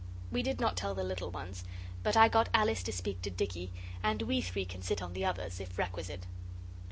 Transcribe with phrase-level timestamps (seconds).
[0.31, 1.63] We did not tell the little ones,
[2.01, 5.25] but I got Alice to speak to Dicky, and we three can sit on the
[5.25, 6.25] others if requisite.